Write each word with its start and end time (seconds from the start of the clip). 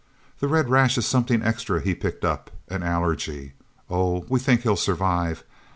The 0.39 0.47
red 0.47 0.67
rash 0.67 0.97
is 0.97 1.05
something 1.05 1.43
extra 1.43 1.79
he 1.79 1.93
picked 1.93 2.25
up. 2.25 2.49
An 2.69 2.81
allergy... 2.81 3.53
Oh, 3.87 4.25
we 4.29 4.39
think 4.39 4.61
he'll 4.61 4.75
survive. 4.75 5.43